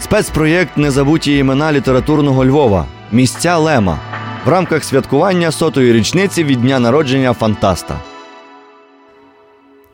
[0.00, 4.00] Спецпроєкт Незабуті імена літературного Львова Місця Лема
[4.46, 8.00] в рамках святкування сотої річниці від дня народження Фантаста.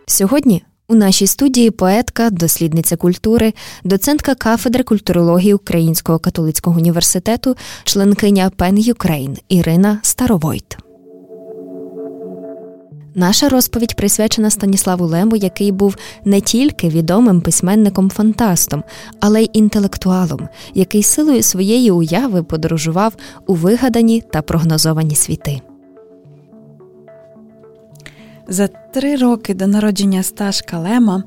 [0.06, 3.52] Сьогодні у нашій студії поетка, дослідниця культури,
[3.84, 10.85] доцентка кафедри культурології Українського католицького університету, членкиня PEN Ukraine Ірина Старовойт.
[13.18, 18.82] Наша розповідь присвячена Станіславу Лему, який був не тільки відомим письменником-фантастом,
[19.20, 23.12] але й інтелектуалом, який силою своєї уяви подорожував
[23.46, 25.60] у вигадані та прогнозовані світи.
[28.48, 31.24] За три роки до народження Сташка Лема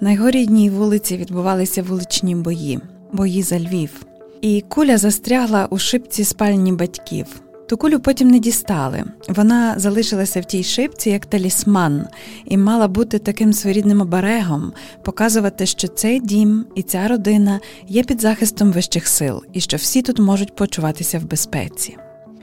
[0.00, 2.78] на його рідній вулиці відбувалися вуличні бої,
[3.12, 4.06] бої за Львів.
[4.40, 7.26] І куля застрягла у шипці спальні батьків.
[7.70, 9.04] Ту кулю потім не дістали.
[9.28, 12.06] Вона залишилася в тій шипці як талісман,
[12.44, 18.20] і мала бути таким своєрідним оберегом, показувати, що цей дім і ця родина є під
[18.20, 21.96] захистом вищих сил, і що всі тут можуть почуватися в безпеці.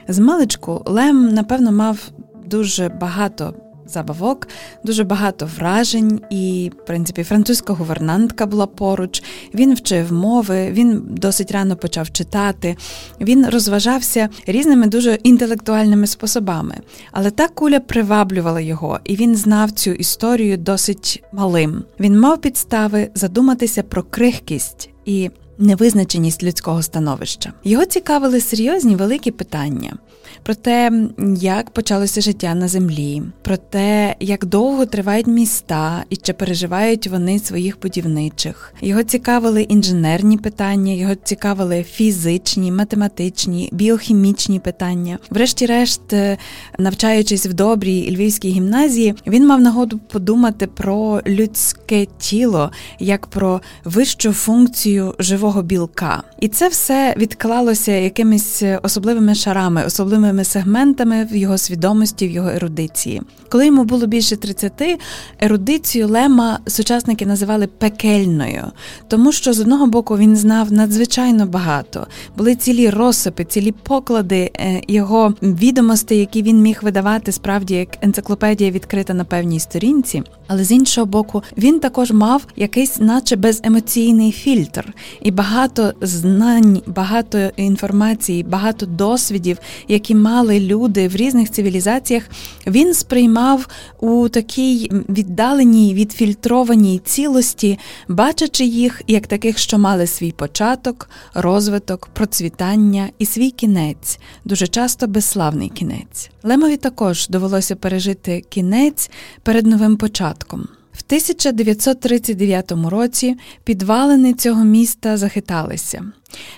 [0.08, 1.98] З маличку Лем, напевно, мав
[2.46, 3.54] дуже багато
[3.90, 4.48] забавок,
[4.84, 9.22] дуже багато вражень, і, в принципі, французька гувернантка була поруч.
[9.54, 12.76] Він вчив мови, він досить рано почав читати,
[13.20, 16.74] він розважався різними дуже інтелектуальними способами.
[17.12, 21.84] Але та куля приваблювала його, і він знав цю історію досить малим.
[22.00, 27.52] Він мав підстави задуматися про крихкість і невизначеність людського становища.
[27.64, 29.96] Його цікавили серйозні великі питання
[30.42, 30.92] про те,
[31.36, 37.38] як почалося життя на землі, про те, як довго тривають міста і чи переживають вони
[37.38, 38.74] своїх будівничих.
[38.80, 45.18] Його цікавили інженерні питання, його цікавили фізичні, математичні, біохімічні питання.
[45.30, 46.38] Врешті-решт, е,
[46.78, 54.32] навчаючись в добрій львівській гімназії, він мав нагоду подумати про людське тіло як про вищу
[54.32, 56.22] функцію живого білка.
[56.40, 62.48] І це все відклалося якимись особливими шарами, особливими окремими сегментами в його свідомості, в його
[62.48, 63.22] ерудиції.
[63.48, 65.00] Коли йому було більше 30,
[65.40, 68.64] ерудицію Лема сучасники називали пекельною,
[69.08, 72.06] тому що з одного боку він знав надзвичайно багато.
[72.36, 78.70] Були цілі розсипи, цілі поклади е, його відомостей, які він міг видавати справді як енциклопедія
[78.70, 80.22] відкрита на певній сторінці.
[80.48, 87.38] Але з іншого боку, він також мав якийсь, наче беземоційний фільтр, і багато знань, багато
[87.56, 89.58] інформації, багато досвідів,
[89.88, 92.22] які мали люди в різних цивілізаціях,
[92.66, 93.68] він сприймав
[94.00, 103.08] у такій віддаленій, відфільтрованій цілості, бачачи їх як таких, що мали свій початок, розвиток, процвітання
[103.18, 106.30] і свій кінець, дуже часто безславний кінець.
[106.48, 109.10] Лемові також довелося пережити кінець
[109.42, 110.60] перед новим початком.
[110.92, 116.04] В 1939 році підвалини цього міста захиталися.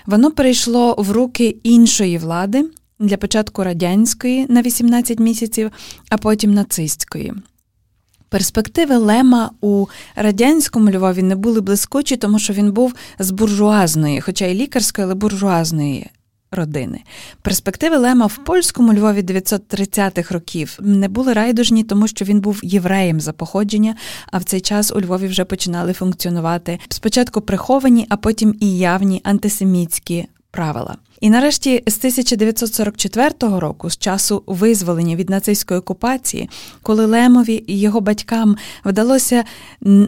[0.05, 2.65] Воно перейшло в руки іншої влади,
[2.99, 5.71] для початку радянської на 18 місяців,
[6.09, 7.33] а потім нацистської.
[8.29, 9.85] Перспективи Лема у
[10.15, 15.15] радянському Львові не були блискучі, тому що він був з буржуазної, хоча й лікарської, але
[15.15, 16.09] буржуазної
[16.51, 17.03] родини.
[17.41, 23.21] Перспективи Лема в польському Львові 930-х років не були райдужні, тому що він був євреєм
[23.21, 23.95] за походження,
[24.31, 29.21] а в цей час у Львові вже починали функціонувати спочатку приховані, а потім і явні
[29.23, 30.97] антисемітські правила.
[31.21, 36.49] І нарешті з 1944 року, з часу визволення від нацистської окупації,
[36.81, 39.43] коли Лемові і його батькам вдалося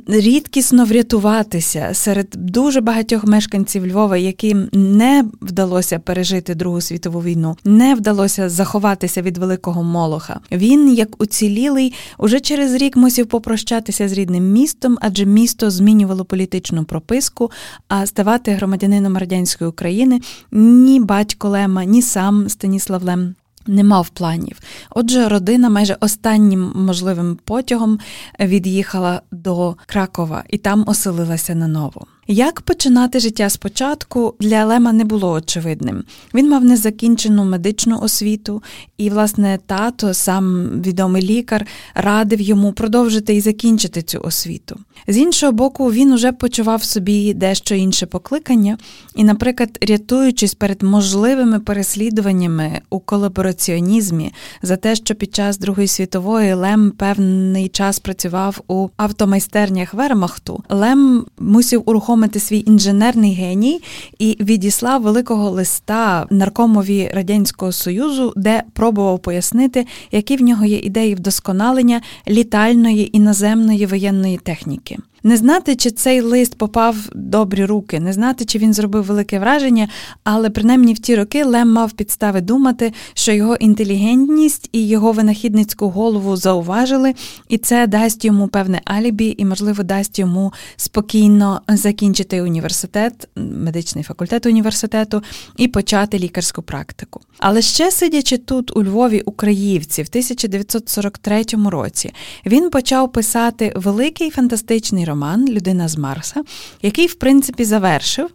[0.07, 7.95] рідкісно врятуватися серед дуже багатьох мешканців Львова, яким не вдалося пережити Другу світову війну, не
[7.95, 10.39] вдалося заховатися від великого молоха.
[10.51, 16.83] Він, як уцілілий, уже через рік мусив попрощатися з рідним містом, адже місто змінювало політичну
[16.83, 17.51] прописку,
[17.87, 23.35] а ставати громадянином радянської України ні батько Лема, ні сам Станіслав Лем.
[23.67, 24.59] Не мав планів.
[24.89, 27.99] Отже, родина майже останнім можливим потягом
[28.39, 32.05] від'їхала до Кракова і там оселилася наново.
[32.27, 36.03] Як починати життя спочатку для Лема не було очевидним.
[36.33, 38.63] Він мав незакінчену медичну освіту,
[38.97, 41.65] і, власне, тато, сам відомий лікар,
[41.95, 44.79] радив йому продовжити і закінчити цю освіту.
[45.07, 48.77] З іншого боку, він уже почував собі дещо інше покликання,
[49.15, 56.53] і, наприклад, рятуючись перед можливими переслідуваннями у колабораціонізмі за те, що під час Другої світової
[56.53, 63.81] Лем певний час працював у автомайстернях Вермахту, Лем мусив урухомити знерухомити свій інженерний геній
[64.19, 71.15] і відіслав великого листа наркомові радянського союзу, де пробував пояснити, які в нього є ідеї
[71.15, 74.97] вдосконалення літальної іноземної воєнної техніки.
[75.25, 79.39] Не знати, чи цей лист попав в добрі руки, не знати, чи він зробив велике
[79.39, 79.87] враження,
[80.23, 85.89] але принаймні в ті роки Лем мав підстави думати, що його інтелігентність і його винахідницьку
[85.89, 87.13] голову зауважили,
[87.49, 94.45] і це дасть йому певне алібі і, можливо, дасть йому спокійно закінчити університет, медичний факультет
[94.45, 95.23] університету
[95.57, 97.21] і почати лікарську практику.
[97.39, 102.13] Але ще сидячи тут, у Львові, у Криївці, в 1943 році,
[102.45, 106.43] він почав писати великий фантастичний роман Людина з Марса,
[106.81, 108.29] який, в принципі, завершив.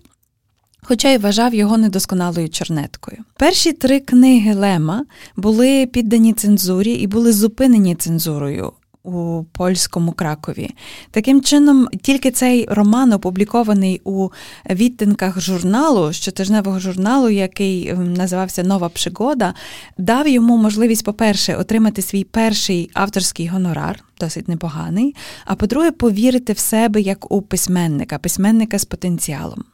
[0.83, 3.19] Хоча й вважав його недосконалою чорнеткою.
[3.37, 5.05] Перші три книги Лема
[5.37, 8.73] були піддані цензурі і були зупинені цензурою
[9.09, 10.71] у польському Кракові.
[11.11, 14.29] Таким чином, тільки цей роман, опублікований у
[14.71, 19.55] відтинках журналу, щотижневого журналу, який називався Нова Пригода,
[19.99, 24.05] дав йому можливість, по-перше, отримати свій перший авторський гонорар.
[24.21, 25.15] Досить непоганий,
[25.45, 29.65] а по-друге, повірити в себе як у письменника, письменника з потенціалом.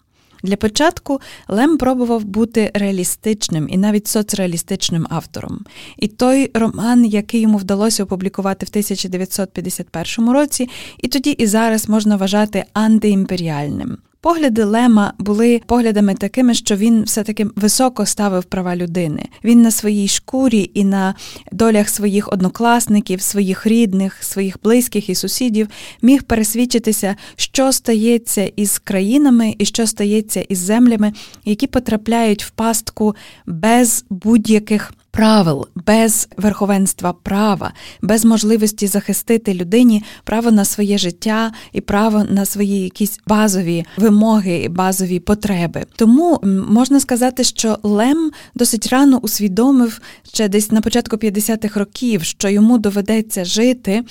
[0.44, 5.64] Для початку Лем пробував бути реалістичним і навіть соцреалістичним автором.
[5.96, 10.68] І той роман, який йому вдалося опублікувати в 1951 році,
[10.98, 13.98] і тоді і зараз можна вважати антиімперіальним.
[14.24, 19.28] Погляди Лема були поглядами такими, що він все-таки високо ставив права людини.
[19.44, 21.14] Він на своїй шкурі і на
[21.52, 25.68] долях своїх однокласників, своїх рідних, своїх близьких і сусідів
[26.02, 31.12] міг пересвідчитися, що стається із країнами і що стається із землями,
[31.44, 33.16] які потрапляють в пастку
[33.46, 37.72] без будь-яких правил, без верховенства права,
[38.02, 44.68] без можливості захистити людині право на своє життя і право на свої якісь базові вимоги,
[44.70, 45.86] базові потреби.
[45.96, 50.00] Тому можна сказати, що Лем досить рано усвідомив
[50.32, 54.04] ще десь на початку 50-х років, що йому доведеться жити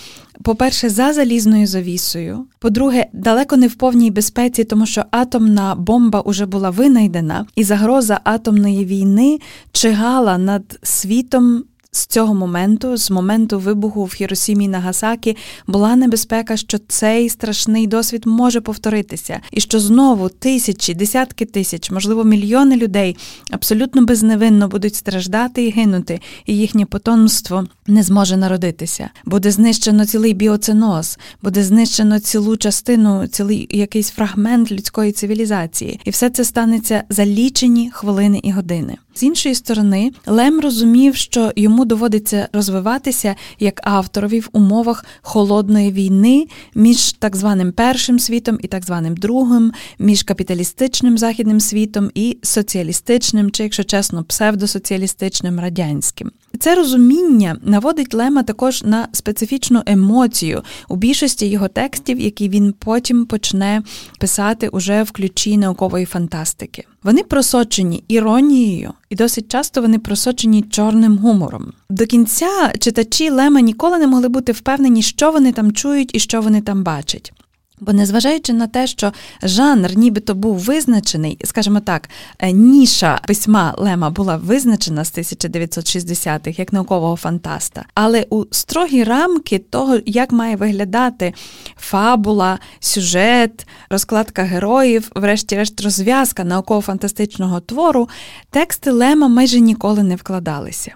[0.43, 2.45] по-перше, за залізною завісою.
[2.59, 8.19] По-друге, далеко не в повній безпеці, тому що атомна бомба уже була винайдена, і загроза
[8.23, 9.39] атомної війни
[9.71, 11.63] чигала над світом
[11.95, 15.37] з цього моменту, з моменту вибуху в Хіросімі Нагасакі,
[15.67, 22.23] була небезпека, що цей страшний досвід може повторитися, і що знову тисячі, десятки тисяч, можливо,
[22.23, 23.17] мільйони людей
[23.51, 29.09] абсолютно безневинно будуть страждати і гинути, і їхнє потомство не зможе народитися.
[29.25, 36.29] Буде знищено цілий біоценоз, буде знищено цілу частину, цілий якийсь фрагмент людської цивілізації, і все
[36.29, 38.97] це станеться за лічені хвилини і години.
[39.15, 46.47] З іншої сторони, Лем розумів, що йому доводиться розвиватися як авторові в умовах холодної війни
[46.75, 53.51] між так званим першим світом і так званим другим, між капіталістичним західним світом і соціалістичним,
[53.51, 56.31] чи, якщо чесно, псевдосоціалістичним радянським.
[56.59, 63.25] Це розуміння наводить Лема також на специфічну емоцію у більшості його текстів, які він потім
[63.25, 63.83] почне
[64.19, 66.83] писати уже в ключі наукової фантастики.
[67.03, 71.73] Вони просочені іронією, і досить часто вони просочені чорним гумором.
[71.89, 76.41] До кінця читачі Лема ніколи не могли бути впевнені, що вони там чують і що
[76.41, 77.33] вони там бачать.
[77.79, 82.09] Бо незважаючи на те, що жанр нібито був визначений, скажімо так,
[82.39, 89.59] е, ніша письма Лема була визначена з 1960-х як наукового фантаста, але у строгі рамки
[89.59, 91.33] того, як має виглядати
[91.77, 98.09] фабула, сюжет, розкладка героїв, врешті-решт, розв'язка науково-фантастичного твору,
[98.49, 100.95] тексти Лема майже ніколи не вкладалися.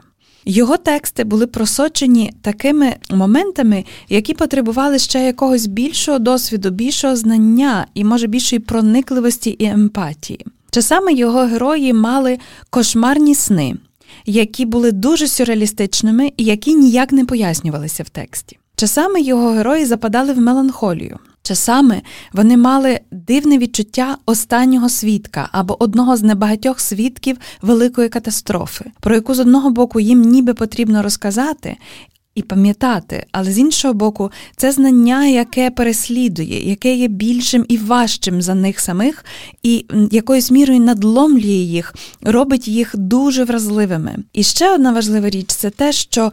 [0.50, 8.04] Його тексти були просочені такими моментами, які потребували ще якогось більшого досвіду, більшого знання і,
[8.04, 10.46] може, більшої проникливості і емпатії.
[10.72, 12.39] Часами його герої мали
[12.70, 13.75] кошмарні сни,
[14.25, 18.58] які були дуже сюрреалістичними і які ніяк не пояснювалися в тексті.
[18.75, 21.20] Часами його герої западали в меланхолію.
[21.48, 22.01] Часами
[22.34, 29.34] вони мали дивне відчуття останнього свідка або одного з небагатьох свідків великої катастрофи, про яку
[29.34, 31.77] з одного боку їм ніби потрібно розказати,
[32.38, 38.41] і пам'ятати, але з іншого боку, це знання, яке переслідує, яке є більшим і важчим
[38.41, 39.25] за них самих,
[39.63, 44.15] і якоюсь мірою надломлює їх, робить їх дуже вразливими.
[44.34, 46.32] І ще одна важлива річ це те, що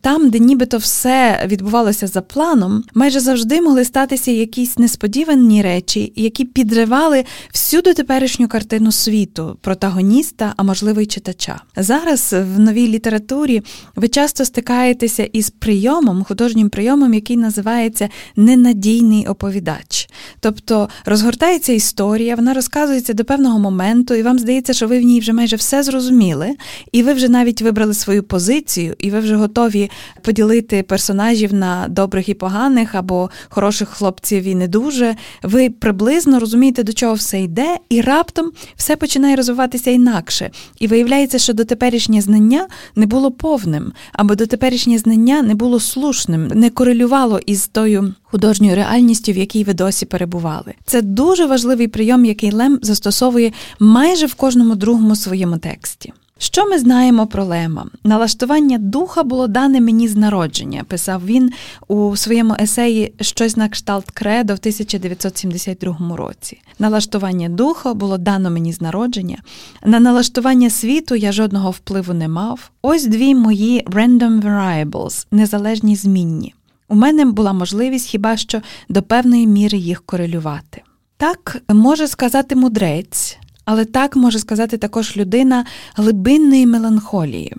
[0.00, 6.44] там, де нібито все відбувалося за планом, майже завжди могли статися якісь несподівані речі, які
[6.44, 11.60] підривали всю дотеперішню картину світу, протагоніста, а можливо й читача.
[11.76, 13.62] Зараз в новій літературі
[13.96, 20.08] ви часто стикаєтеся із із прийомом, художнім прийомом, який називається ненадійний оповідач.
[20.40, 25.20] Тобто розгортається історія, вона розказується до певного моменту, і вам здається, що ви в ній
[25.20, 26.56] вже майже все зрозуміли,
[26.92, 29.90] і ви вже навіть вибрали свою позицію, і ви вже готові
[30.22, 35.16] поділити персонажів на добрих і поганих, або хороших хлопців і не дуже.
[35.42, 40.50] Ви приблизно розумієте, до чого все йде, і раптом все починає розвиватися інакше.
[40.78, 42.66] І виявляється, що дотеперішнє знання
[42.96, 49.32] не було повним, або дотеперішнє знання не було слушним, не корелювало із тою художньою реальністю,
[49.32, 50.74] в якій ви досі перебували.
[50.84, 56.12] Це дуже важливий прийом, який Лем застосовує майже в кожному другому своєму тексті.
[56.42, 57.86] Що ми знаємо про Лема?
[58.04, 61.50] Налаштування духа було дане мені з народження, писав він
[61.88, 66.60] у своєму есеї Щось на кшталт кредо в 1972 році.
[66.78, 69.38] Налаштування духа було дано мені з народження.
[69.84, 72.70] На налаштування світу я жодного впливу не мав.
[72.82, 76.54] Ось дві мої random variables, незалежні змінні.
[76.88, 80.82] У мене була можливість хіба що до певної міри їх корелювати.
[81.16, 87.54] Так може сказати мудрець, але так може сказати також людина глибинної меланхолії.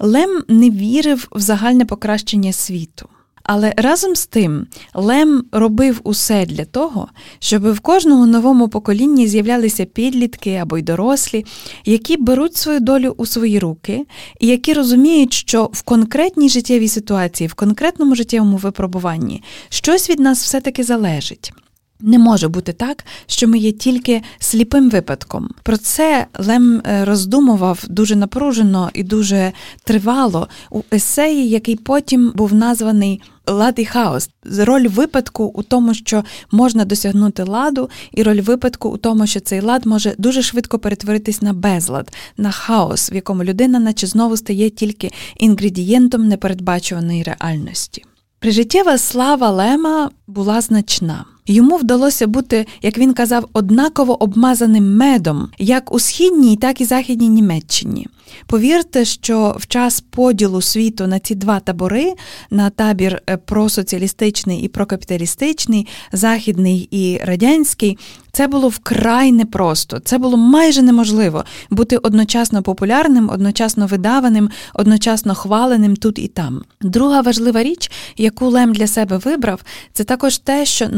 [0.00, 3.08] Лем не вірив в загальне покращення світу.
[3.48, 7.08] Але разом з тим Лем робив усе для того,
[7.38, 11.44] щоб в кожному новому поколінні з'являлися підлітки або й дорослі,
[11.84, 14.06] які беруть свою долю у свої руки,
[14.40, 20.42] і які розуміють, що в конкретній життєвій ситуації, в конкретному життєвому випробуванні щось від нас
[20.42, 21.52] все-таки залежить.
[22.00, 25.48] Не може бути так, що ми є тільки сліпим випадком.
[25.62, 29.52] Про це Лем е, роздумував дуже напружено і дуже
[29.84, 34.30] тривало у есеї, який потім був названий Лад і хаос.
[34.58, 39.60] Роль випадку у тому, що можна досягнути ладу, і роль випадку у тому, що цей
[39.60, 44.70] лад може дуже швидко перетворитись на безлад, на хаос, в якому людина, наче знову стає
[44.70, 48.04] тільки інгредієнтом непередбачуваної реальності.
[48.38, 51.24] Прижиттєва слава Лема була значна.
[51.48, 57.28] Йому вдалося бути, як він казав, однаково обмазаним медом, як у східній, так і західній
[57.28, 58.06] Німеччині.
[58.46, 62.12] Повірте, що в час поділу світу на ці два табори,
[62.50, 67.98] на табір е, просоціалістичний і прокапіталістичний, західний і радянський,
[68.32, 69.98] це було вкрай непросто.
[69.98, 76.62] Це було майже неможливо бути одночасно популярним, одночасно видаваним, одночасно хваленим тут і там.
[76.80, 79.60] Друга важлива річ, яку Лем для себе вибрав,
[79.92, 80.88] це також те, що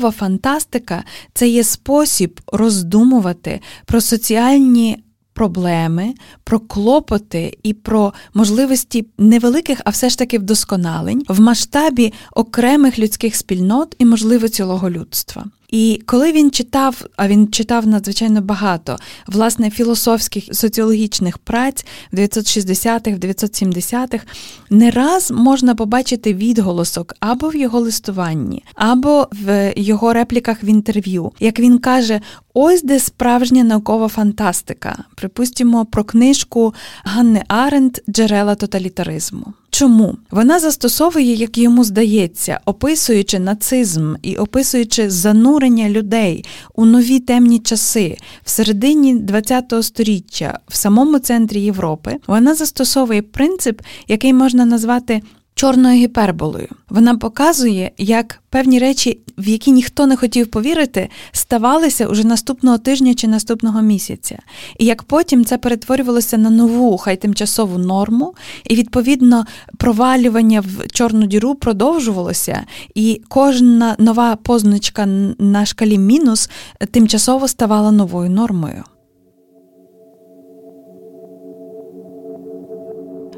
[0.00, 1.04] наукова фантастика
[1.34, 5.02] це є спосіб роздумувати про соціальні
[5.32, 6.14] проблеми,
[6.44, 13.36] про клопоти і про можливості невеликих, а все ж таки вдосконалень в масштабі окремих людських
[13.36, 15.44] спільнот і, можливо, цілого людства.
[15.70, 23.10] І коли він читав, а він читав надзвичайно багато власне філософських соціологічних праць в 960-х,
[23.10, 24.24] в 970-х,
[24.70, 31.32] не раз можна побачити відголосок або в його листуванні, або в його репліках в інтерв'ю.
[31.40, 32.20] Як він каже,
[32.54, 36.74] ось де справжня наукова фантастика, припустимо, про книжку
[37.04, 39.46] Ганни Аренд Джерела тоталітаризму.
[39.70, 47.58] Чому вона застосовує, як йому здається, описуючи нацизм і описуючи занурення людей у нові темні
[47.58, 48.16] часи.
[48.44, 55.22] В середині ХХ століття в самому центрі Європи, вона застосовує принцип, який можна назвати
[55.60, 56.68] чорною гіперболою.
[56.88, 63.14] Вона показує, як певні речі, в які ніхто не хотів повірити, ставалися уже наступного тижня
[63.14, 64.38] чи наступного місяця.
[64.78, 69.44] І як потім це перетворювалося на нову, хай тимчасову норму, і відповідно
[69.78, 72.64] провалювання в чорну діру продовжувалося,
[72.94, 75.06] і кожна нова позначка
[75.38, 76.50] на шкалі мінус
[76.90, 78.84] тимчасово ставала новою нормою.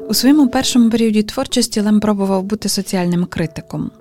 [0.09, 3.91] У своєму першому періоді творчості Лем пробував бути соціальним критиком.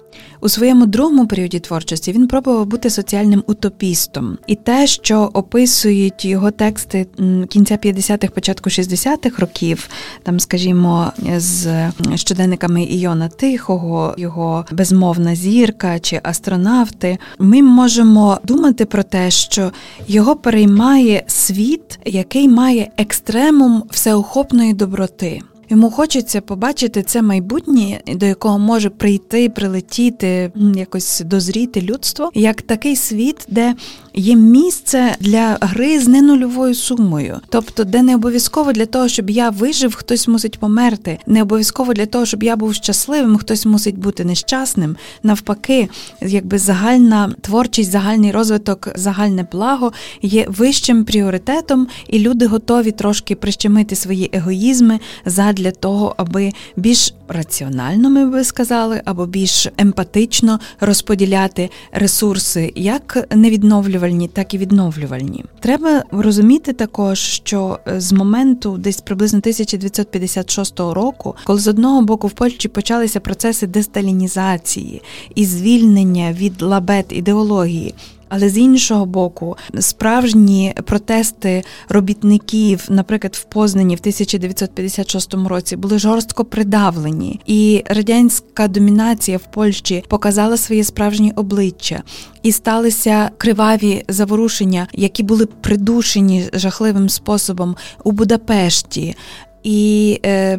[0.41, 6.51] У своєму другому періоді творчості він пробував бути соціальним утопістом, і те, що описують його
[6.51, 7.07] тексти
[7.49, 9.89] кінця 50-х, початку 60-х років,
[10.23, 19.03] там, скажімо, з щоденниками Іона Тихого, його безмовна зірка чи астронавти, ми можемо думати про
[19.03, 19.73] те, що
[20.09, 25.43] його переймає світ, який має екстремум всеохопної доброти.
[25.73, 32.97] Йому хочеться побачити це майбутнє, до якого може прийти, прилетіти, якось дозріти людство, як такий
[32.97, 33.75] світ, де
[34.15, 39.51] є місце для гри з ненульовою сумою, тобто, де не обов'язково для того, щоб я
[39.51, 44.25] вижив, хтось мусить померти, не обов'язково для того, щоб я був щасливим, хтось мусить бути
[44.25, 44.97] нещасним.
[45.23, 45.89] Навпаки,
[46.21, 49.93] якби загальна творчість, загальний розвиток, загальне благо
[50.23, 58.11] є вищим пріоритетом, і люди готові трошки прищемити свої егоїзми задля того, аби більш раціонально,
[58.11, 65.45] ми би сказали, або більш емпатично розподіляти ресурси, як невідновлювальні, так і відновлювальні.
[65.61, 72.33] Треба розуміти також, що з моменту десь приблизно 1956 року, коли з одного боку в
[72.33, 75.03] Польщі почалися процеси десталінізації
[75.35, 77.95] і звільнення від лабет ідеології.
[78.35, 86.45] Але з іншого боку, справжні протести робітників, наприклад, в Познані в 1956 році, були жорстко
[86.45, 92.03] придавлені, і радянська домінація в Польщі показала своє справжнє обличчя.
[92.43, 99.17] І сталися криваві заворушення, які були придушені жахливим способом у Будапешті,
[99.63, 100.59] і е,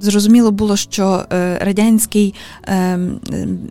[0.00, 2.34] зрозуміло було, що е, радянський
[2.68, 2.98] е,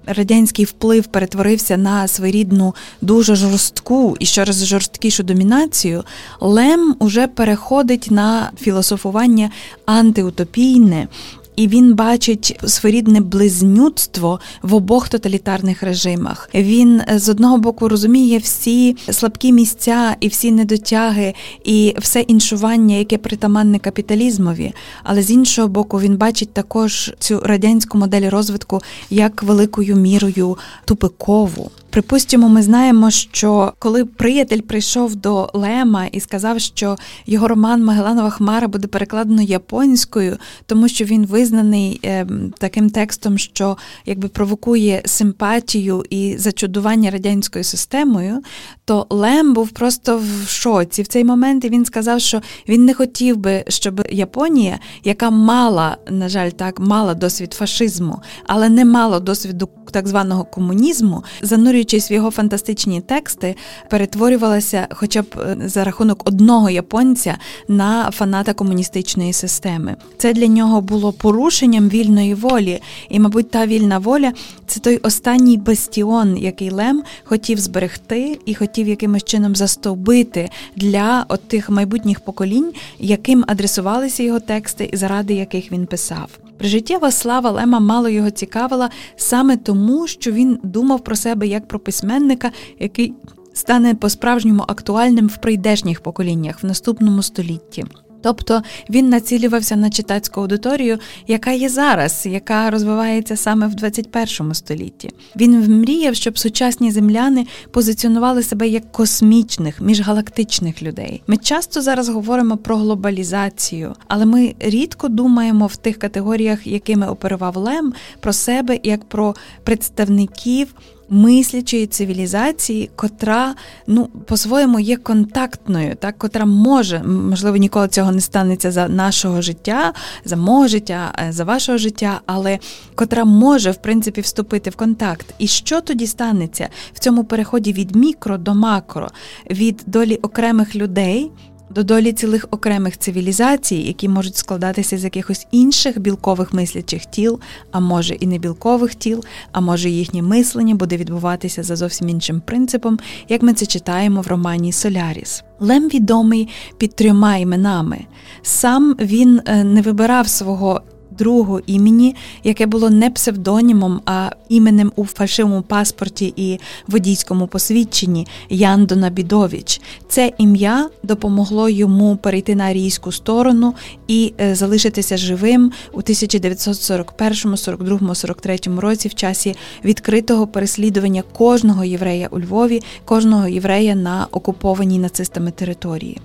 [0.05, 6.03] радянський вплив перетворився на своєрідну дуже жорстку і ще раз жорсткішу домінацію.
[6.39, 9.49] Лем уже переходить на філософування
[9.85, 11.07] антиутопійне,
[11.55, 16.49] і він бачить своєрідне близнюцтво в обох тоталітарних режимах.
[16.53, 21.33] Він е, з одного боку розуміє всі слабкі місця і всі недотяги,
[21.63, 24.73] і все іншування, яке притаманне капіталізмові.
[25.03, 31.71] Але з іншого боку, він бачить також цю радянську модель розвитку як великою мірою тупикову.
[31.95, 36.95] Припустимо, ми знаємо, що коли приятель прийшов до Лема і сказав, що
[37.25, 43.77] його роман Магеланова Хмара буде перекладено японською, тому що він визнаний е, таким текстом, що
[44.05, 48.41] якби провокує симпатію і зачудування радянською системою,
[48.85, 51.65] то Лем був просто в шоці в цей момент.
[51.65, 56.79] І він сказав, що він не хотів би, щоб Японія, яка мала, на жаль, так
[56.79, 63.55] мала досвід фашизму, але не мала досвіду так званого комунізму, занурюючись в його фантастичні тексти,
[63.89, 67.37] перетворювалася, хоча б е, за рахунок одного японця
[67.67, 69.95] на фаната комуністичної системи.
[70.17, 74.33] Це для нього було порушенням вільної волі, і, мабуть, та вільна воля
[74.67, 81.47] це той останній бастіон, який Лем хотів зберегти і хотів якимось чином застовбити для от
[81.47, 86.29] тих майбутніх поколінь, яким адресувалися його тексти, і заради яких він писав.
[86.57, 91.79] Прижиттєва слава Лема мало його цікавила саме тому, що він думав про себе як про
[91.79, 93.13] письменника, який
[93.53, 97.85] стане по-справжньому актуальним в прийдешніх поколіннях в наступному столітті.
[98.25, 105.09] Тобто він націлювався на читацьку аудиторію, яка є зараз, яка розвивається саме в 21 столітті.
[105.35, 111.21] Він мріяв, щоб сучасні земляни позиціонували себе як космічних, міжгалактичних людей.
[111.27, 117.57] Ми часто зараз говоримо про глобалізацію, але ми рідко думаємо в тих категоріях, якими оперував
[117.57, 120.75] Лем, про себе як про представників
[121.09, 123.55] мислячої цивілізації, котра
[123.87, 129.93] ну по-своєму є контактною, так котра може, можливо, ніколи цього не станеться за нашого життя,
[130.25, 132.59] за мого життя, е, за вашого життя, але
[132.95, 135.33] котра може в принципі вступити в контакт.
[135.39, 139.09] І що тоді станеться в цьому переході від мікро до макро,
[139.49, 141.31] від долі окремих людей?
[141.69, 147.39] До долі цілих окремих цивілізацій, які можуть складатися з якихось інших білкових мислячих тіл,
[147.71, 152.41] а може і не білкових тіл, а може їхнє мислення буде відбуватися за зовсім іншим
[152.45, 152.99] принципом,
[153.29, 155.43] як ми це читаємо в романі Соляріс.
[155.59, 157.99] Лем відомий під трьома іменами.
[158.41, 160.81] Сам він е, не вибирав свого
[161.17, 168.85] другого імені, яке було не псевдонімом, а іменем у фальшивому паспорті і водійському посвідченні Ян
[168.85, 169.81] Донабідович.
[170.09, 173.73] Це ім'я допомогло йому перейти на арійську сторону
[174.07, 182.27] і е, залишитися живим у 1941, 42, 43 році в часі відкритого переслідування кожного єврея
[182.31, 186.21] у Львові, кожного єврея на окупованій нацистами території.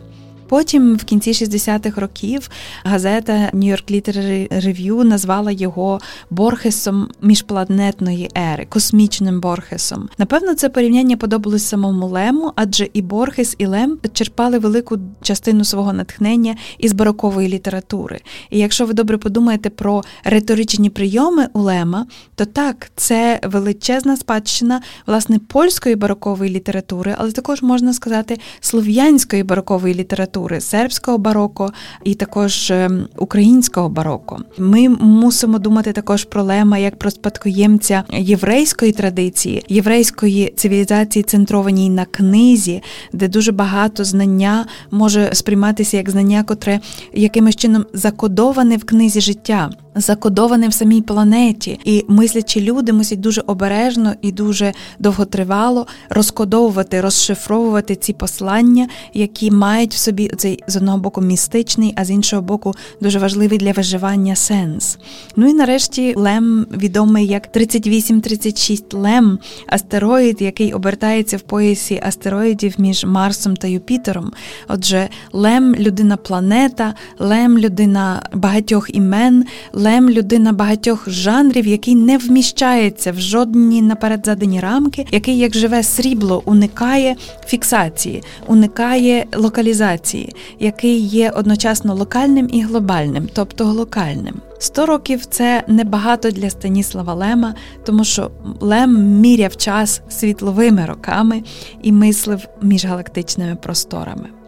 [0.50, 2.50] Потім, в кінці 60-х років,
[2.84, 10.08] газета New York Literary Review назвала його Борхесом міжпланетної ери, космічним Борхесом.
[10.18, 15.92] Напевно, це порівняння подобалось самому Лему, адже і Борхес, і Лем черпали велику частину свого
[15.92, 18.20] натхнення із барокової літератури.
[18.50, 24.82] І якщо ви добре подумаєте про риторичні прийоми у Лема, то так, це величезна спадщина
[25.06, 31.72] власне польської барокової літератури, але також можна сказати слов'янської барокової літератури літератури сербського бароко
[32.04, 34.38] і також е, українського бароко.
[34.58, 42.04] Ми мусимо думати також про Лема як про спадкоємця єврейської традиції, єврейської цивілізації, центрованій на
[42.04, 46.80] книзі, де дуже багато знання може сприйматися як знання, котре
[47.14, 49.70] якимось чином закодоване в книзі життя.
[49.94, 57.96] Закодоване в самій планеті, і мислячі люди мусять дуже обережно і дуже довготривало розкодовувати, розшифровувати
[57.96, 62.74] ці послання, які мають в собі цей з одного боку містичний, а з іншого боку,
[63.00, 64.98] дуже важливий для виживання сенс.
[65.36, 73.04] Ну і нарешті Лем відомий як 3836 Лем, астероїд, який обертається в поясі астероїдів між
[73.04, 74.32] Марсом та Юпітером.
[74.68, 79.44] Отже, Лем людина планета, Лем людина багатьох імен.
[79.72, 85.82] Лем людина багатьох жанрів, який не вміщається в жодні наперед задані рамки, який, як живе
[85.82, 94.34] срібло, уникає фіксації, уникає локалізації, який є одночасно локальним і глобальним, тобто локальним.
[94.58, 101.42] Сто років це небагато для Станіслава Лема, тому що Лем міряв час світловими роками
[101.82, 104.39] і мислив міжгалактичними просторами.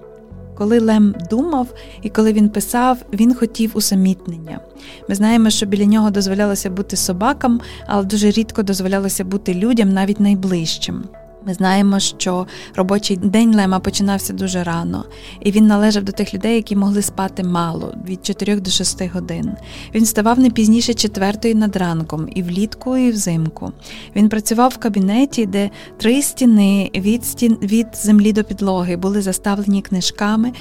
[0.63, 1.69] Коли Лем думав
[2.03, 4.61] і коли він писав, він хотів усамітнення.
[5.09, 10.21] Ми знаємо, що біля нього дозволялося бути собакам, але дуже рідко дозволялося бути людям, навіть
[10.21, 11.05] найближчим.
[11.47, 15.05] Ми знаємо, що робочий день Лема починався дуже рано,
[15.41, 19.53] і він належав до тих людей, які могли спати мало від 4 до 6 годин.
[19.95, 23.73] Він вставав не пізніше четвертої над ранком, і влітку, і взимку.
[24.17, 29.83] Він працював в кабінеті, де три стіни від стін від землі до підлоги були заставлені
[29.83, 30.53] книжками.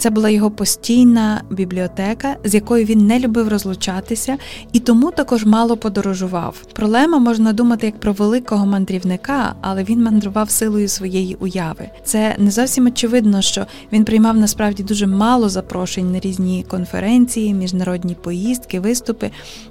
[0.00, 4.36] Це була його постійна бібліотека, з якою він не любив розлучатися,
[4.72, 6.62] і тому також мало подорожував.
[6.72, 11.90] Про Лема можна думати як про великого мандрівника, але він мандрував силою своєї уяви.
[12.04, 18.14] Це не зовсім очевидно, що він приймав насправді дуже мало запрошень на різні конференції, міжнародні
[18.14, 19.30] поїздки, виступи.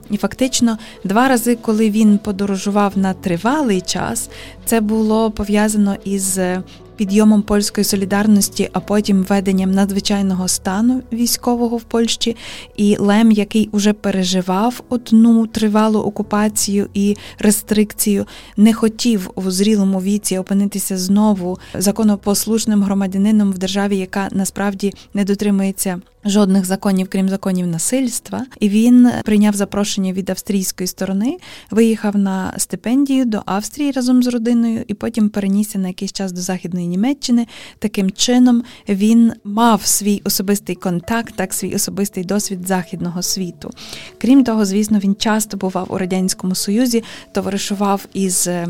[0.09, 4.29] І фактично, два рази, коли він подорожував на тривалий час,
[4.65, 6.39] це було пов'язано із
[6.99, 12.35] підйомом польської солідарності, а потім введенням надзвичайного стану військового в Польщі,
[12.77, 18.25] і Лем, який уже переживав одну тривалу окупацію і рестрикцію,
[18.57, 26.01] не хотів у зрілому віці опинитися знову законопослушним громадянином в державі, яка насправді не дотримується
[26.25, 31.37] жодних законів, крім законів насильства, і він прийняв запрошення від австрійської сторони,
[31.71, 36.41] виїхав на стипендію до Австрії разом з родиною, і потім перенісся на якийсь час до
[36.41, 37.47] Західної Німеччини.
[37.79, 43.71] Таким чином він мав свій особистий контакт, так свій особистий досвід західного світу.
[44.17, 48.67] Крім того, звісно, він часто бував у радянському союзі, товаришував із е,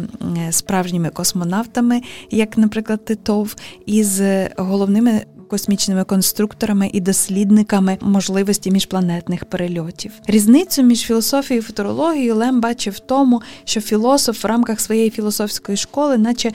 [0.52, 4.22] справжніми космонавтами, як, наприклад, Титов, із
[4.58, 10.12] головними космічними конструкторами і дослідниками можливості міжпланетних перельотів.
[10.28, 15.78] Різницю між філософією і футурологією Лем бачив в тому, що філософ в рамках своєї філософської
[15.78, 16.52] школи, наче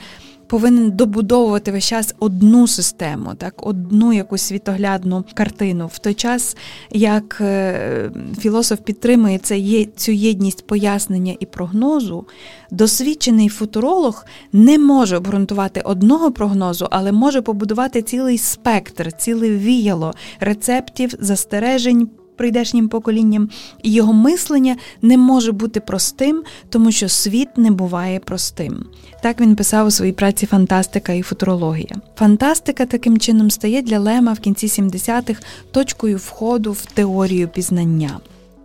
[0.47, 5.89] повинен добудовувати весь час одну систему, так, одну якусь світоглядну картину.
[5.93, 6.57] В той час,
[6.91, 12.25] як е, філософ підтримує це, цю єдність пояснення і прогнозу,
[12.71, 21.13] досвідчений футуролог не може обґрунтувати одного прогнозу, але може побудувати цілий спектр, ціле віяло рецептів,
[21.19, 23.49] застережень прийдешнім поколінням,
[23.83, 28.85] і його мислення не може бути простим, тому що світ не буває простим.
[29.23, 31.95] Так він писав у своїй праці Фантастика і футурологія.
[32.15, 38.19] Фантастика таким чином стає для Лема в кінці 70-х точкою входу в теорію пізнання.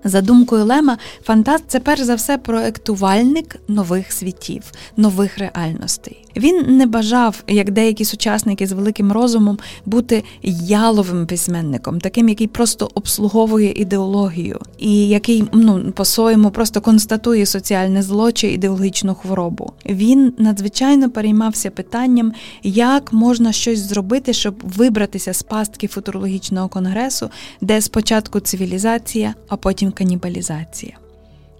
[0.05, 4.63] За думкою Лема, фантаст це перш за все проектувальник нових світів,
[4.97, 6.25] нових реальностей.
[6.37, 12.91] Він не бажав, як деякі сучасники з великим розумом, бути яловим письменником, таким, який просто
[12.95, 19.73] обслуговує ідеологію, і який ну по-своєму просто констатує соціальне зло чи ідеологічну хворобу.
[19.87, 27.81] Він надзвичайно переймався питанням, як можна щось зробити, щоб вибратися з пастки футурологічного конгресу, де
[27.81, 30.93] спочатку цивілізація, а потім канібалізація.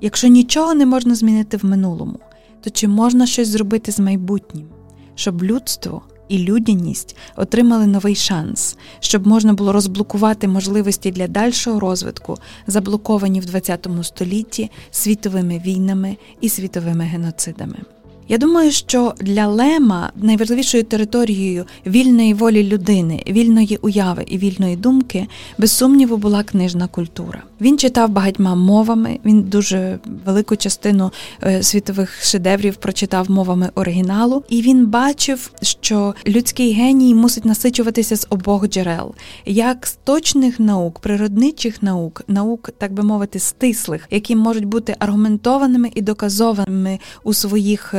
[0.01, 2.19] Якщо нічого не можна змінити в минулому
[2.61, 4.67] то чи можна щось зробити з майбутнім,
[5.15, 12.39] щоб людство і людяність отримали новий шанс, щоб можна було розблокувати можливості для дальшого розвитку,
[12.67, 17.77] заблоковані в ХХ столітті світовими війнами і світовими геноцидами?
[18.31, 25.27] Я думаю, що для Лема найважливішою територією вільної волі людини, вільної уяви і вільної думки,
[25.59, 27.43] без сумніву, була книжна культура.
[27.61, 29.19] Він читав багатьма мовами.
[29.25, 31.13] Він дуже велику частину
[31.43, 38.27] е, світових шедеврів прочитав мовами оригіналу, і він бачив, що людський геній мусить насичуватися з
[38.31, 39.15] обох джерел,
[39.47, 45.91] як з точних наук, природничих наук, наук, так би мовити, стислих, які можуть бути аргументованими
[45.95, 47.95] і доказованими у своїх.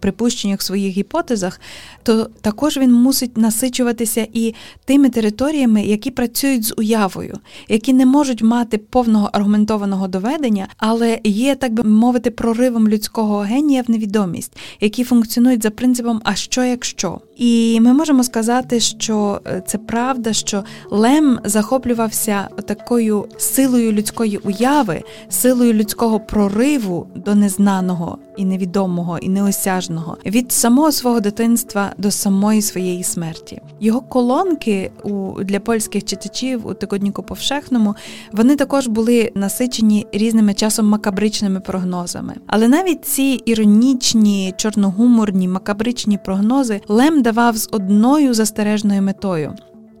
[0.00, 1.60] Припущеннях, своїх гіпотезах,
[2.02, 8.42] то також він мусить насичуватися і тими територіями, які працюють з уявою, які не можуть
[8.42, 15.04] мати повного аргументованого доведення, але є, так би мовити, проривом людського генія в невідомість, які
[15.04, 17.20] функціонують за принципом А що якщо?
[17.36, 25.02] І ми можемо сказати, що е, це правда, що Лем захоплювався такою силою людської уяви,
[25.28, 32.62] силою людського прориву до незнаного і невідомого, і неосяжного від самого свого дитинства до самої
[32.62, 33.60] своєї смерті.
[33.80, 37.94] Його колонки у для польських читачів у тикодніку повшехному
[38.32, 42.34] вони також були насичені різними часом макабричними прогнозами.
[42.46, 49.54] Але навіть ці іронічні, чорногуморні, макабричні прогнози Лем давав з одною застережною метою: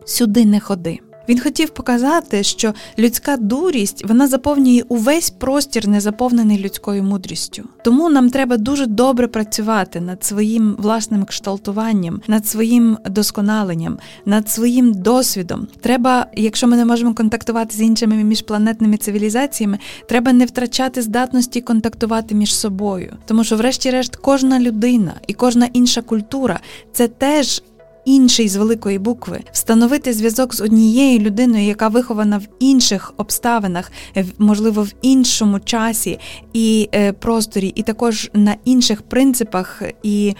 [0.04, 1.00] сюди не ходи.
[1.28, 7.64] Він хотів показати, що людська дурість вона заповнює увесь простір, не заповнений людською мудрістю.
[7.84, 14.94] Тому нам треба дуже добре працювати над своїм власним кшталтуванням, над своїм досконаленням, над своїм
[14.94, 15.66] досвідом.
[15.80, 22.34] Треба, якщо ми не можемо контактувати з іншими міжпланетними цивілізаціями, треба не втрачати здатності контактувати
[22.34, 26.60] між собою, тому що, врешті-решт, кожна людина і кожна інша культура
[26.92, 27.62] це теж
[28.04, 33.92] інший з великої букви, встановити зв'язок з однією людиною, яка вихована в інших обставинах,
[34.38, 36.18] можливо, в іншому часі
[36.52, 40.34] і е, просторі, і також на інших принципах і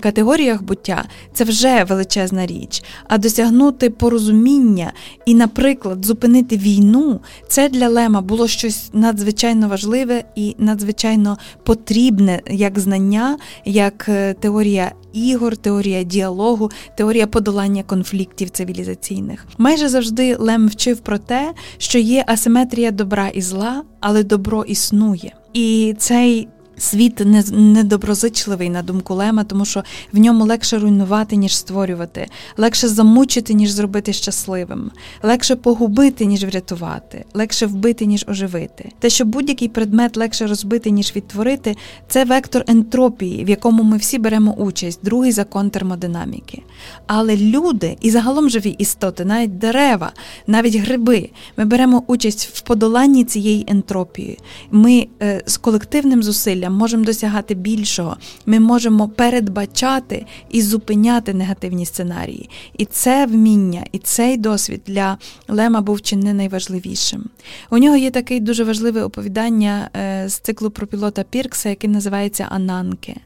[0.00, 2.82] категоріях буття, це вже величезна річ.
[3.08, 4.92] А досягнути порозуміння
[5.26, 12.78] і, наприклад, зупинити війну, це для Лема було щось надзвичайно важливе і надзвичайно потрібне як
[12.78, 19.46] знання, як е, теорія ігор, теорія діалогу, теорія подолання конфліктів цивілізаційних.
[19.58, 25.32] Майже завжди Лем вчив про те, що є асиметрія добра і зла, але добро існує.
[25.52, 26.48] І цей
[26.82, 33.54] Світ недоброзичливий на думку Лема, тому що в ньому легше руйнувати, ніж створювати, легше замучити,
[33.54, 34.90] ніж зробити щасливим,
[35.22, 38.90] легше погубити, ніж врятувати, легше вбити, ніж оживити.
[38.98, 41.76] Те, що будь-який предмет легше розбити, ніж відтворити,
[42.08, 46.62] це вектор ентропії, в якому ми всі беремо участь, другий закон термодинаміки.
[47.06, 50.12] Але люди і загалом живі істоти, навіть дерева,
[50.46, 54.38] навіть гриби, ми беремо участь в подоланні цієї ентропії.
[54.70, 58.16] Ми е, з колективним зусиллям можемо досягати більшого.
[58.46, 62.50] Ми можемо передбачати і зупиняти негативні сценарії.
[62.78, 67.24] І це вміння, і цей досвід для Лема був чи не найважливішим.
[67.70, 72.46] У нього є такий дуже важливе оповідання е, з циклу про пілота Піркса, який називається
[72.50, 73.16] Ананки.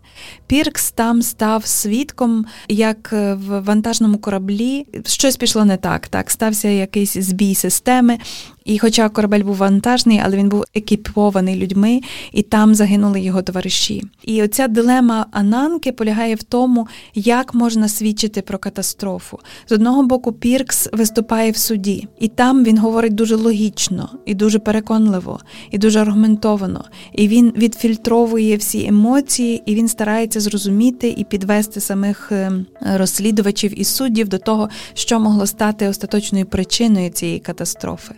[0.47, 6.09] Піркс там став свідком, як е, в вантажному кораблі щось пішло не так.
[6.09, 8.19] Так, стався якийсь збій системи.
[8.67, 12.01] І, хоча корабель був вантажний, але він був екіпований людьми,
[12.33, 14.03] і там загинули його товариші.
[14.23, 19.39] І оця дилема Ананки полягає в тому, як можна свідчити про катастрофу.
[19.69, 24.59] З одного боку, Піркс виступає в суді, і там він говорить дуже логічно, і дуже
[24.59, 26.85] переконливо, і дуже аргументовано.
[27.13, 33.85] І він відфільтровує всі емоції, і він старається зрозуміти і підвести самих е, розслідувачів і
[33.85, 38.15] суддів до того, що могло стати остаточною причиною цієї катастрофи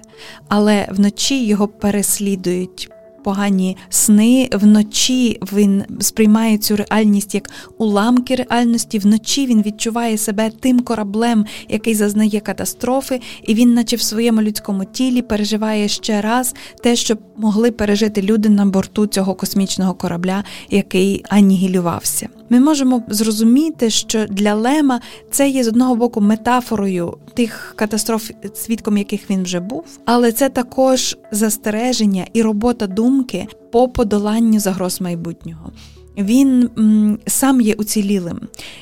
[0.49, 2.91] але вночі його переслідують.
[3.29, 8.99] Погані сни вночі він сприймає цю реальність як уламки реальності.
[8.99, 14.85] Вночі він відчуває себе тим кораблем, який зазнає катастрофи, і він, наче в своєму людському
[14.85, 21.25] тілі, переживає ще раз те, що могли пережити люди на борту цього космічного корабля, який
[21.29, 22.29] анігілювався.
[22.51, 28.99] Ми можемо зрозуміти, що для Лема це є з одного боку метафорою тих катастроф, свідком
[28.99, 33.18] яких він вже був, але це також застереження і робота думки
[33.71, 35.73] по подоланню загроз майбутнього
[36.19, 36.71] він
[37.27, 38.41] сам є уцілілим.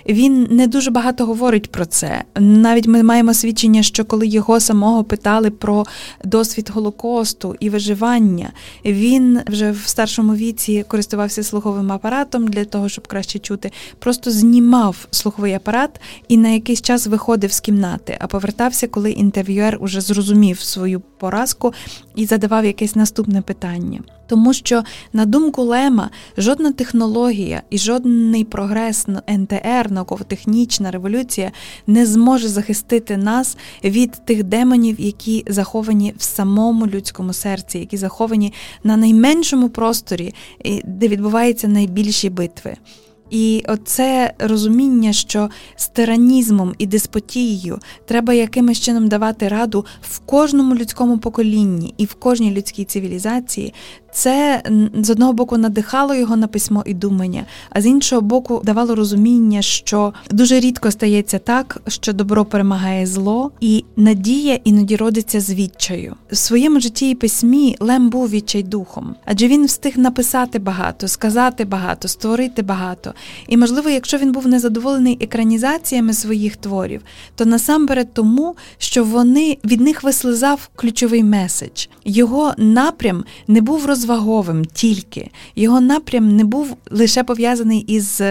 [0.08, 2.24] Він не дуже багато говорить про це.
[2.40, 5.84] Навіть ми маємо свідчення, що коли його самого питали про
[6.24, 8.50] досвід Голокосту і виживання,
[8.84, 13.70] він вже в старшому віці користувався слуховим апаратом для того, щоб краще чути.
[13.98, 19.78] Просто знімав слуховий апарат і на якийсь час виходив з кімнати, а повертався, коли інтерв'юер
[19.80, 21.74] уже зрозумів свою поразку
[22.14, 24.00] і задавав якесь наступне питання.
[24.26, 27.25] Тому що, на думку Лема, жодна технологія
[27.70, 31.52] і жодний прогрес НТР, науково-технічна революція
[31.86, 38.52] не зможе захистити нас від тих демонів, які заховані в самому людському серці, які заховані
[38.84, 40.34] на найменшому просторі,
[40.84, 42.76] де відбуваються найбільші битви.
[43.30, 50.74] І оце розуміння, що з тиранізмом і деспотією треба якимось чином давати раду в кожному
[50.74, 53.74] людському поколінні і в кожній людській цивілізації,
[54.16, 54.62] це
[55.02, 59.62] з одного боку надихало його на письмо і думання, а з іншого боку, давало розуміння,
[59.62, 66.14] що дуже рідко стається так, що добро перемагає зло, і надія іноді родиться з відчаю.
[66.30, 72.08] В своєму житті і письмі Лем був відчайдухом, адже він встиг написати багато, сказати багато,
[72.08, 73.14] створити багато.
[73.48, 77.02] І, можливо, якщо він був незадоволений екранізаціями своїх творів,
[77.34, 81.86] то насамперед тому, що вони від них вислизав ключовий меседж.
[82.08, 88.22] Його напрям не був розваговим тільки, його напрям не був лише пов'язаний із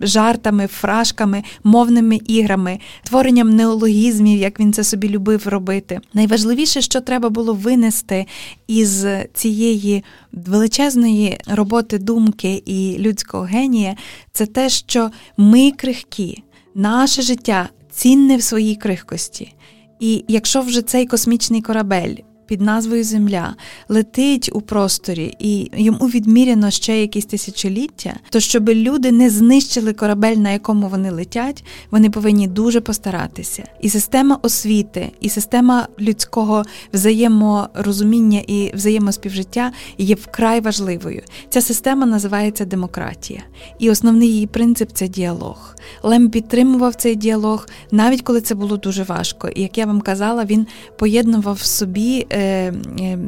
[0.00, 6.00] жартами, фрашками, мовними іграми, творенням неологізмів, як він це собі любив робити.
[6.14, 8.26] Найважливіше, що треба було винести
[8.66, 13.96] із цієї величезної роботи думки і людського генія,
[14.32, 16.42] це те, що ми крихкі,
[16.74, 19.54] наше життя цінне в своїй крихкості.
[20.00, 22.14] І якщо вже цей космічний корабель
[22.46, 23.54] під назвою Земля
[23.88, 30.36] летить у просторі і йому відміряно ще якісь тисячоліття, то щоб люди не знищили корабель,
[30.36, 33.64] на якому вони летять, вони повинні дуже постаратися.
[33.80, 41.22] І система освіти, і система людського взаєморозуміння і взаємоспівжиття є вкрай важливою.
[41.48, 43.42] Ця система називається демократія,
[43.78, 45.76] і основний її принцип це діалог.
[46.02, 49.48] Лем підтримував цей діалог, навіть коли це було дуже важко.
[49.48, 50.66] І як я вам казала, він
[50.98, 53.18] поєднував в собі е, е,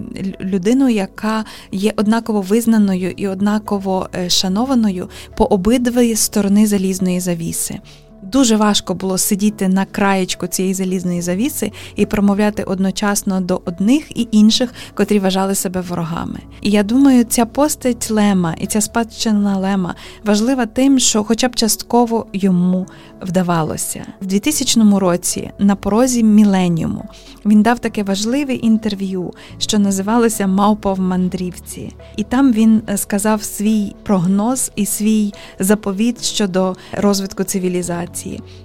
[0.40, 7.78] людину, яка є однаково визнаною і однаково е, шанованою по обидві сторони залізної завіси.
[8.22, 14.28] Дуже важко було сидіти на краєчку цієї залізної завіси і промовляти одночасно до одних і
[14.30, 16.40] інших, котрі вважали себе ворогами.
[16.60, 21.54] І я думаю, ця постать Лема і ця спадщина Лема важлива тим, що, хоча б
[21.54, 22.86] частково йому
[23.22, 27.04] вдавалося в 2000 році на порозі Міленіуму
[27.46, 33.42] він дав таке важливе інтерв'ю, що називалося Мавпа в мандрівці, і там він е, сказав
[33.42, 38.15] свій прогноз і свій заповіт щодо розвитку цивілізації.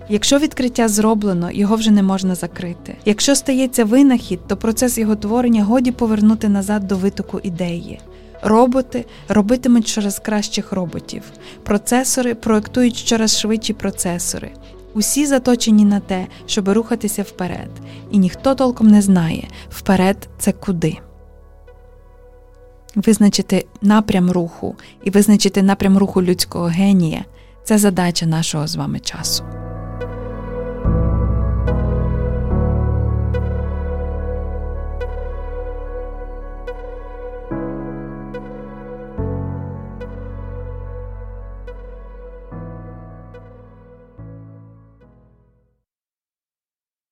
[0.09, 2.95] Якщо відкриття зроблено, його вже не можна закрити.
[3.05, 7.99] Якщо стається винахід, то процес його творення годі повернути назад до витоку ідеї.
[8.43, 11.23] Роботи робитимуть щораз кращих роботів,
[11.63, 14.51] процесори проектують щораз швидші процесори.
[14.93, 17.69] Усі заточені на те, щоб рухатися вперед,
[18.11, 20.97] і ніхто толком не знає вперед це куди.
[22.95, 27.25] Визначити напрям руху і визначити напрям руху людського генія
[27.63, 29.43] це задача нашого з вами часу.